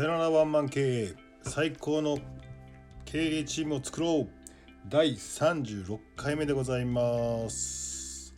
[0.00, 2.16] さよならワンマン経営最高の
[3.04, 4.28] 経営チームを作ろう。
[4.88, 8.34] 第36回目でございます。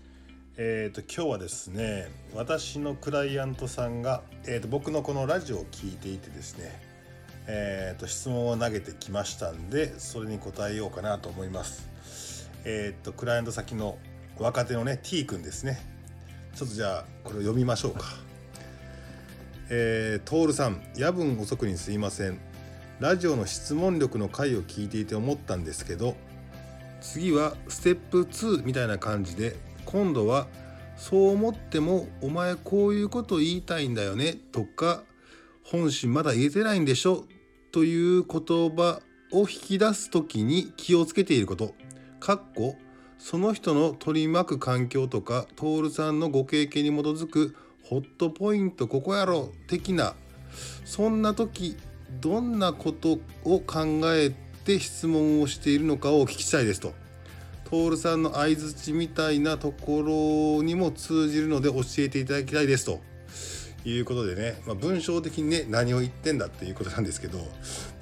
[0.57, 6.83] えっ、ー、と今日はですね私のクライアントさんが、えー、と僕のこのラジオを聞いていてですね
[7.47, 12.51] えー、と質問を投げてきましたんでそれに答えようかなと思います。
[12.65, 13.99] えっ、とクライアント先の
[14.37, 15.79] 若手のね T 君ですね。
[16.57, 18.32] ちょっとじゃあこれを読みましょうか。
[19.75, 22.39] えー、トールさん夜分遅くにすいません。
[23.01, 26.15] ラジオの質問力の回を聞いていて思ったんですけど
[27.01, 30.47] 次はステップ2みたいな感じで今度は
[30.97, 35.03] そう思ってもお前こういうこと言いたいんだよねとか
[35.65, 37.25] 本心まだ言えてないんでしょ
[37.73, 39.01] という言葉
[39.33, 41.75] を引き出す時に気をつけていること。
[42.21, 42.77] かっこ
[43.19, 50.15] その人の取り巻く環境とか徹さんのご経験に基づくホットポイントここやろ的な
[50.85, 51.77] そんな時
[52.21, 54.31] どんなことを考え
[54.65, 56.93] て質問をしているのかをお聞きしたいですと。
[57.73, 63.01] 徹さんの相づちみたいなところにも通じるので教えていただきたいですと
[63.87, 67.39] いうことでね、まあ、文章的にね何を言ってんだっていうことなんですけど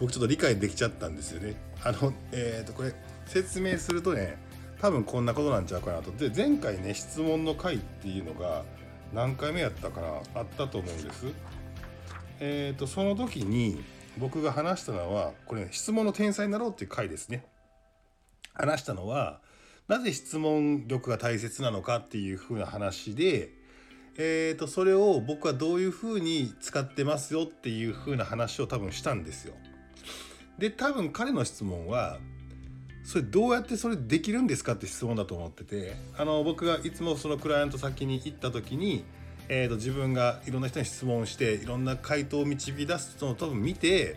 [0.01, 1.55] 僕ちょっと理解できちゃったんですよね。
[1.85, 2.93] あのえー、とこれ
[3.27, 4.39] 説明するとね
[4.81, 6.11] 多分こんなことなんちゃうかなと。
[6.11, 8.65] で前回ね質問の回っていうのが
[9.13, 11.27] 何回目やったかなあったと思うんです。
[12.41, 13.83] えっ、ー、とその時に
[14.19, 17.45] 僕が話したのはこれ、ね、質問の天才になろうっていう回ですね。
[18.55, 19.41] 話したのは
[19.89, 23.51] なぜ質問力が大切なのかっていう風な話で、
[24.17, 29.55] えー、とそれを僕はどういう風に使ってますよっていう風な話を多分したんですよ。
[30.59, 32.19] で多分彼の質問は
[33.05, 39.05] それどうやってそれできるんですかって質問だと思っててあの僕がいつもそのクライアント先に行った時に、
[39.49, 44.17] えーと、自分がいろんな人に質問していろんな回答を導き出すのを多分見て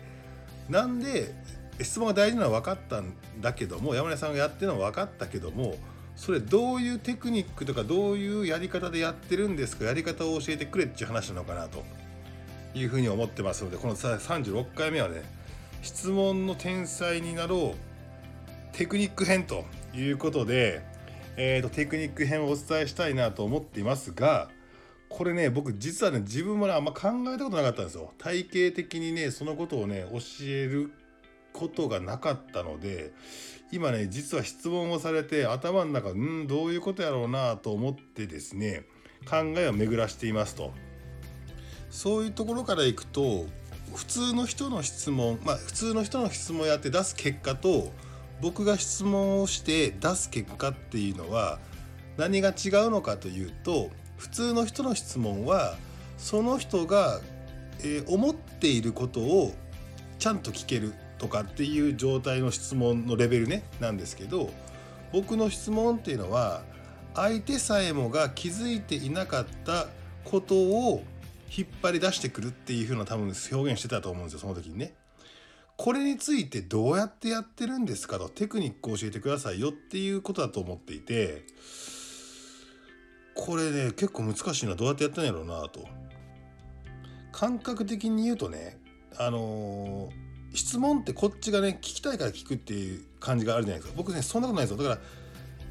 [0.68, 1.34] なんで
[1.80, 5.76] 質問が大事なのは分かったんだけども山根さんがやってるのは分かったけども
[6.14, 11.82] それどういうテクニックとかどういうやり方でやってるんですかやり方を教えてくれっていう話なのかなと。
[12.74, 15.22] いうふうに思ってますのでこの36回目はね
[15.82, 17.93] 質問の天才になろう
[18.74, 19.64] テクニック編と
[19.94, 20.82] いうことで、
[21.36, 24.48] えーと、テクニック編をお伝えしたいなと思っていますが
[25.08, 28.12] これね僕実はね自分もねあんま考えたことなかったんですよ。
[28.18, 30.18] 体系的にねそのことをね教
[30.48, 30.90] える
[31.52, 33.12] ことがなかったので
[33.70, 38.86] 今ね実は質問をされて頭の中うんどういうことやろうなと思ってですね
[39.30, 40.72] 考えを巡らしていますと。
[41.90, 43.46] そういうところからいくと
[43.94, 47.92] 普通の人の質問まあ普通の人の質問をやって出す結果と
[48.40, 51.58] 僕が質問をして出す結果っていうのは
[52.16, 55.76] 何が違うのかというと普通の人の質問は
[56.16, 57.20] その人が、
[57.80, 59.52] えー、思っていることを
[60.18, 64.50] ちゃんと聞けるとかっていう状態の質問のレベルねなんですけど
[65.12, 66.62] 僕の質問っていうのは
[67.14, 69.86] 相手さえもが気づいていなかった
[70.24, 71.02] ことを
[71.56, 74.92] 引っ張り出してくるっていう風な多分表現してたと思うんですよその時にね。
[75.76, 81.44] これについてどうやってやってるんですかとテクニックを教えてくださいよっていうことだと思っていて
[83.34, 85.86] これね結構難しいのはどうやってやってんやろうなと。
[87.32, 88.78] 感覚的に言うとね
[89.18, 93.96] あのー、質問ってこっちがね聞きたいから聞くっていう感じがあるじゃないですか。
[93.96, 94.88] 僕ねそんなことないですよ。
[94.88, 95.06] だから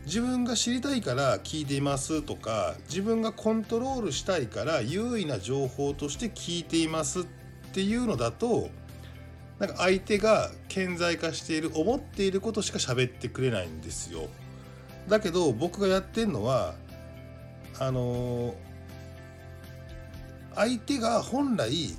[0.06, 7.24] 自分が知りたいから聞いていますとか自分がコントロールしたいから優位な情報として聞いていますっ
[7.72, 8.70] ていうのだと
[9.60, 14.28] なんか相手が顕在化している思っていることしか喋ってくれないんですよ。
[15.08, 16.76] だけど僕がやってんのは
[17.80, 18.56] あの
[20.56, 21.96] 相手が本来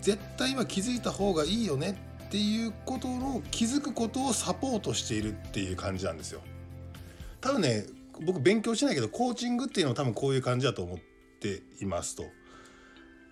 [0.00, 1.96] 絶対今気づいた方がいいよね
[2.26, 6.40] っていうことの気づくことをサポートしているっていう感じなんですよ。
[7.40, 7.84] 多分ね
[8.24, 10.98] 僕勉強してないけどコーチングっていうのは多分こういう感じだと思っ
[11.40, 12.24] ていますと。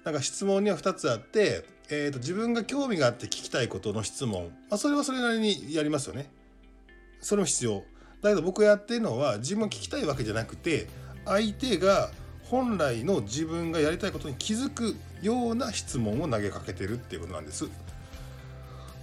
[0.05, 6.31] なんか質問には2つあって、えーと、自分が興味があって聞きたいことの質問、まあ、それはそれなりにやりますよね。
[7.21, 7.85] それも必要。
[8.21, 10.87] だけど僕がやってるのは自分が聞きたいわけじゃなくて
[11.25, 12.11] 相手が
[12.45, 17.69] 本来の自分がやりたいことに気づくような質問を投げかけてるっていうことなんです。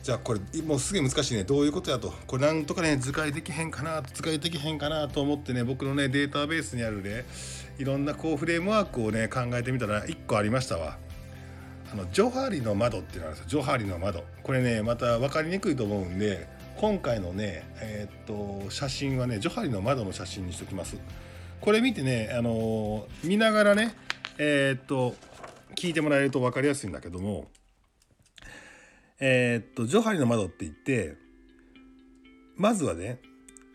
[0.01, 1.43] じゃあこれもうすげえ難しいね。
[1.43, 2.13] どういうことやと。
[2.25, 7.25] これなんとかね図解できへんかな図解できへんかなと思ってね僕のねデータベースにあるね
[7.77, 10.97] いろんなこうフレームワークをね考えてみたら1個ありましたわ。
[11.91, 13.61] あのジョハリの窓っていうのあるんですよ。
[13.61, 14.23] ジョハリの窓。
[14.43, 16.47] これねまた分かりにくいと思うんで
[16.77, 20.97] 今回のねえー、っと写真はねジョハリの窓の写真にしときます。
[21.59, 23.93] これ見てねあの見ながらね
[24.37, 25.15] えー、っと
[25.75, 27.47] 聞いてもらえると分かりやすいんだけども
[29.19, 31.17] えー、っとジョハリの窓って言って
[32.55, 33.19] まずはね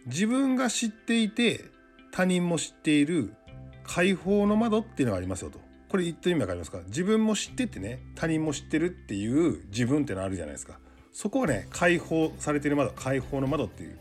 [0.07, 1.65] 自分が知っていて
[2.13, 3.35] 他人も知っている
[3.83, 5.61] 解放の窓っていうのがありますよと。
[5.89, 6.81] これ言ってる意味わかりますか？
[6.87, 10.79] 自分も知っててね他人も知ってるっていう自分っていうのあるじゃないですか。
[11.13, 13.99] そこをね解放されてる窓解放の窓っていう。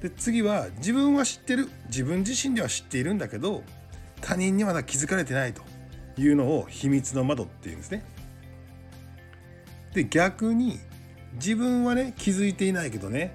[0.00, 3.62] で次は自分は知ってる自分自身では知っているんだけど
[4.20, 5.62] 他人にまだ気づかれてないと
[6.18, 8.04] いうのを秘密の窓っていうんですね。
[9.94, 10.78] で逆に
[11.34, 13.34] 自分はね気づいていないけどね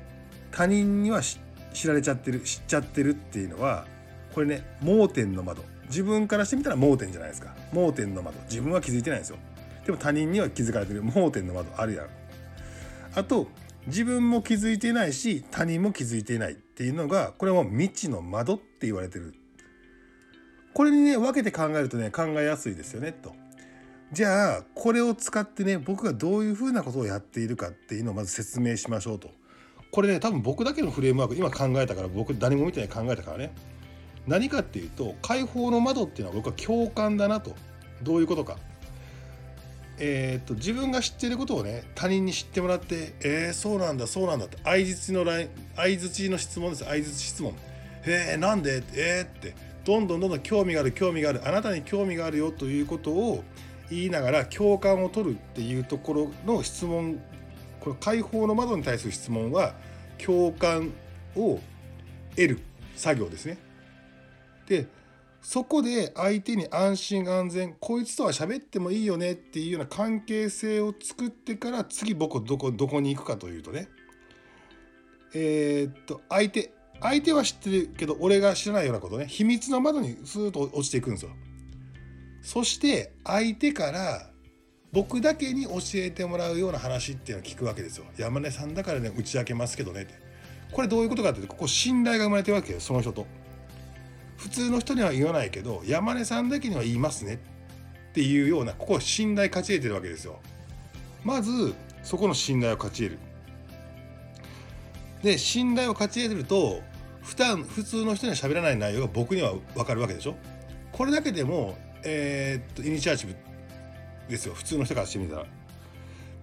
[0.51, 3.85] 他人には知られちゃってる知っちゃってるっていうのは
[4.33, 5.63] これね盲点の窓。
[5.87, 7.55] 自分からしてみたら盲点じゃないですか。
[7.73, 8.39] 盲点の窓。
[8.41, 9.37] 自分は気づいてないんですよ。
[9.85, 12.07] でも他人には気づかれてる盲点の窓あるやん
[13.15, 13.47] あと
[13.87, 19.33] 自分も気づいてないし他人も気づいていないっていうのがこれは未知の窓って言われてる。
[20.73, 23.33] これにね分けて考えるとね考えやすいですよねと。
[24.11, 29.29] じゃあこれを使ってね僕がどういうふうなことをやっているかっていうのをまず説明しましょうと。
[29.91, 33.53] これね多分僕だけのフレームワーク今考えたから僕誰も見てない考えたからね。
[34.27, 37.55] 何かっていうと解放の窓っていうのは僕は共感だなと。
[38.01, 38.57] どういうことか。
[39.99, 46.83] えー、っと自分が知っていることをね他人に知ってもらってえー、そうなんだそうなんだって相づちのライン相づちの質問です。
[46.85, 47.53] 相づち質問。
[48.05, 48.81] えー、なんで？
[48.95, 49.55] えー、って。
[49.85, 51.47] どんどんどんどん興味がある興味がある。
[51.47, 53.43] あなたに興味があるよということを
[53.89, 57.19] 言いながら共感を取るっていうところの質問
[57.79, 59.73] この解放の窓に対する質問は
[60.23, 60.91] 共感
[61.35, 61.59] を
[62.35, 62.59] 得る
[62.95, 63.57] 作業ですね。
[64.67, 64.87] で
[65.41, 73.87] そこで相手に安心安全こいつとは喋ってもいいよねっていうような関係性を作ってから次僕どこどこに行くかというとね
[75.33, 81.31] えー、っと相手相手は知ってるけど俺が知らないようなことね秘密の窓にスーッと落ちていくんですよ。
[82.41, 84.29] そして相手から
[84.91, 88.05] 僕だけに教えてもらうような話っていうのを聞くわけですよ。
[88.17, 90.13] 山根さんだからね打ち明けますけどねって。
[90.71, 93.27] これどういうことかっていうとここ信頼が生まれてるわけよその人と。
[94.37, 97.39] 普通の人には言わないけど山根さんだけには言いますね
[98.09, 100.39] っていうようなここ信頼勝ち得てるわけですよ。
[101.23, 103.19] まずそこの信頼を勝ち得る。
[105.21, 106.81] で信頼を勝ち得ると
[107.21, 110.35] 普段普通の人には喋らない内容が僕には分かるわけでしょ。
[110.91, 113.35] これだけでもえー、っとイニシアチブ
[114.27, 115.45] ですよ普通の人からしてみたら。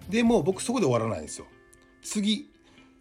[0.08, 1.47] でも僕そこで終わらないんですよ。
[2.03, 2.50] 次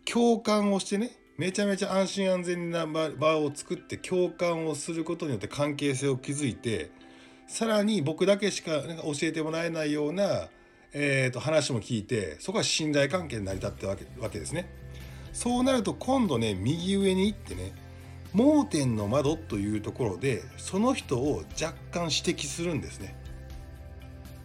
[0.06, 6.92] 共感をしてねめちゃめちゃ安心安全な場を作って共感をすることによって関係性を築いて
[7.48, 10.48] さらに僕だけしか教えてもらえないような、
[10.94, 14.70] えー、と話も聞いてそこは信頼関係に成り立ってわけわけですね。
[15.34, 17.74] そうなると今度ね右上に行ってね
[18.36, 23.16] 盲点の窓というところでその人を若干指摘するんですね。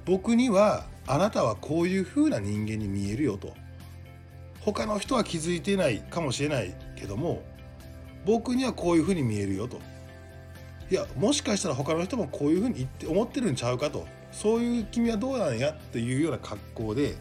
[0.05, 3.53] 僕にはあなたはこういう風な人間に見えるよと。
[4.61, 7.43] 他の人は気づいてないかもしれないけども
[8.27, 9.81] 僕にはこういう風に見えるよと。
[10.89, 14.07] いやもしかしたら他の人もこういう風に言って思ってるんちゃうかと。
[14.31, 17.17] そういう君はどうなんやっていうような格好で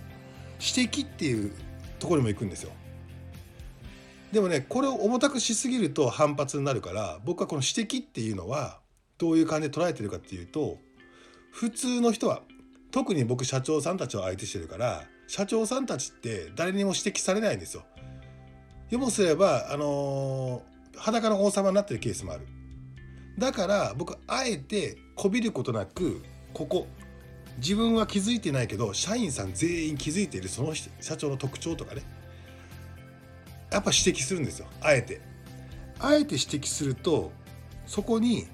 [0.59, 1.51] 指摘っていう
[1.97, 2.71] ところにも行くんですよ。
[4.31, 8.79] でもねこれを重たくしすぎると反発になるから僕はこの指摘っていうのは
[9.17, 10.77] どういう感じで捉えてるかっていうと
[11.51, 12.41] 普通の人は
[12.91, 17.83] 特に僕社長さんたちを相手してるから社長さんたちって誰にも指摘されないんですよ。
[18.89, 22.47] よもすればあのー、裸の王様になってるケースもある。
[23.37, 26.87] だから僕あえてこびることなくここ
[27.57, 32.01] 自分は気づいてないけど社員さん全員気づいているその社長の特徴とかね
[33.71, 35.21] やっぱ指摘するんですよあえて。
[35.99, 37.31] あえて指摘すると
[37.85, 38.47] そこに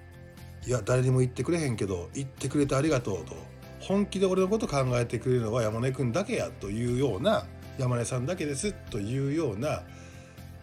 [0.66, 3.36] 「いや誰にも言ってくれへんけど言ってくれてありがとう」と
[3.78, 7.46] 本気で俺のこと考えてくれるのは山根君だけやというような
[7.78, 9.82] 山根さんだけですというような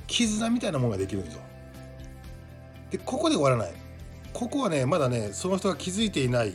[0.06, 1.42] 絆みたいなものができるんですよ。
[2.92, 3.74] でここで終わらない。
[4.34, 6.54] ここはねまだねその人が気づいていない、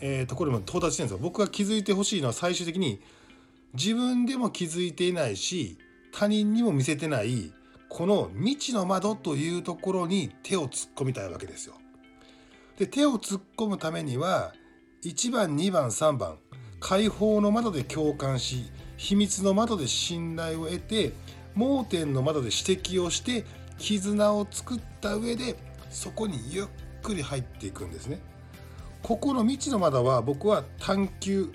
[0.00, 1.22] えー、ところにも到達してるんですよ。
[1.22, 3.00] 僕が気づいてほしいのは最終的に
[3.72, 5.78] 自分でも気づいていないし
[6.18, 7.52] 他人にも見せてない
[7.90, 11.74] この未知の窓というところに手を突っ込みたいわけですよ。
[12.78, 14.54] で手を突っ込むためには
[15.04, 16.38] 1番2番3番
[16.80, 21.12] 解放の窓で共感し秘密の窓で信頼を得て
[21.54, 23.44] 盲点の窓で指摘をして
[23.76, 25.54] 絆を作った上で
[25.90, 26.66] そこにゆっ
[27.02, 28.20] くり入っていくんですね。
[29.02, 31.52] ここの未知の窓は僕は探求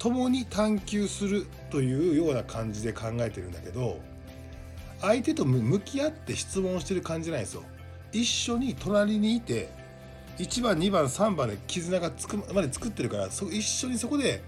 [0.00, 4.00] 共に探求するというような感じで考えてるんだけど
[5.00, 7.62] 相手と向き合って質問してる感じないですよ。
[8.12, 9.70] 一緒に隣にいて
[10.38, 14.42] 1番2番3番で絆がつくまで作ってるからそ一緒にそこで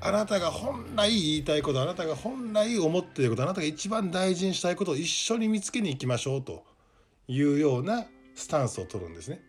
[0.00, 6.62] あなたが本来言いたいことあなたが本来思っていることあなたが一番大事にしたいことを一緒に見つけに行きましょうと
[7.26, 9.40] いうようなスタンスを取るんですね。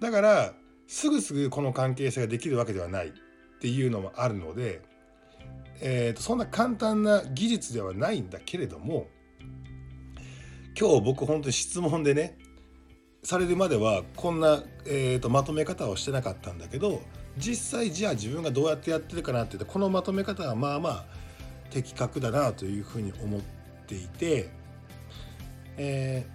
[0.00, 0.54] だから
[0.88, 3.12] すぐすぐこの関係性ができるわけではない
[3.60, 4.80] っていうのもあるので、
[5.82, 9.06] えー、とそんな簡単な技術ではないんだけれども
[10.78, 12.38] 今日僕本当に質問でね
[13.22, 17.02] されるまではこんな、えーと、まとめ方をしてなかったんだけど
[17.36, 21.04] 実際じゃあ自分がどうやってやってるかなって言ってこのまとめ方はまあまあ
[21.68, 23.40] 的確だなというふうに思っ
[23.86, 24.48] ていて、
[25.76, 26.26] え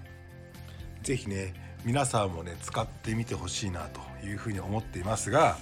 [1.01, 5.57] ー、ぜひね皆さんもね使ってみてほしいなというふうに思っていますが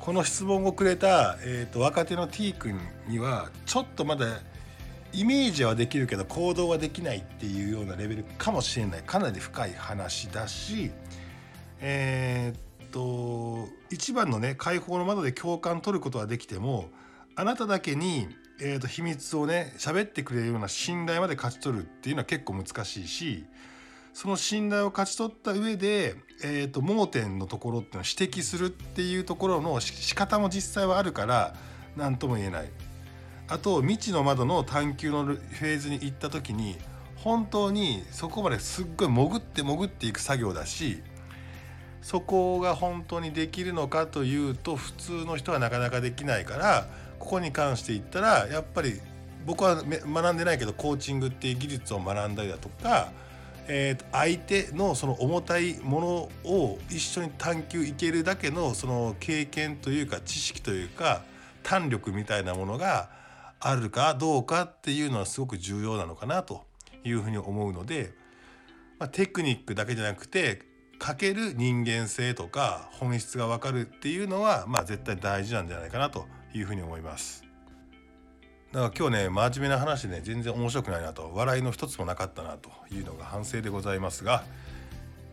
[0.00, 4.26] この質問をくれた、えーと、若手の T 君にはちょっとまだ
[5.12, 9.02] イメージはできるけど行動はできないっていうようなレベルかもしれない。
[9.02, 10.90] かなり深い話だし
[11.80, 16.88] えー、っと一番のね解放の窓で共感取ることはできても
[17.36, 18.28] あなただけに、
[18.60, 23.44] えー、っと秘密をね喋ってくれるような信頼まで勝ち取るっていうのは結構難しいし
[24.12, 31.54] その信頼を勝ち取った上で、えー、と盲点のところっていうのを指摘するっていうところの仕方も実際はあるから
[31.96, 32.70] 何とも言えない。
[33.48, 36.76] あと未知の窓の探求のフェーズに行った時に
[37.16, 41.02] 本当にそこまですっごい潜って潜っていく作業だし
[42.00, 46.86] そこが本当にできるのかというと普通の人はなかなかできないから
[47.18, 49.00] ここに関して言ったらやっぱり
[49.44, 53.10] 僕は学んでないけどコーチングっていう技術を学んだりだとか、
[53.72, 56.00] えー、相手のその重たいも
[56.44, 61.22] のを一緒に探求いけるだけのその経験というか知識というか
[61.62, 63.10] 胆力みたいなものが
[63.60, 66.64] あるかどうかっていうのはすごく重要なのかなと
[67.04, 68.12] いうふうに思うので、
[68.98, 70.62] まあ、テクニックだけじゃなくて
[70.98, 77.49] かける人間性とか本質が分かるっていうのは、まあ、絶対大事なんじゃないかなというふうに思います。
[78.72, 81.32] だから今日ね真面目な話ね全然面白くないなと。
[81.34, 84.44] 笑いの一つもなかったなというのが反省でございますが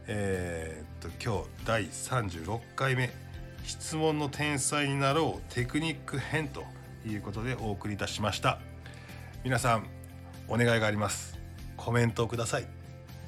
[0.08, 3.12] えー、っと今日第36回目
[3.64, 6.64] 「質問の天才になろうテクニック編」と
[7.06, 8.60] いうことでお送りいたしました。
[9.44, 9.88] 皆さん
[10.48, 11.38] お願いがあります。
[11.76, 12.68] コメントをください。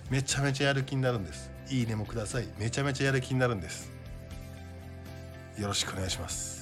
[0.09, 1.51] めちゃめちゃやる気になるんです。
[1.69, 2.47] いいねもください。
[2.57, 3.91] めちゃめちゃやる気になるんです。
[5.57, 6.58] よろしくお願いします。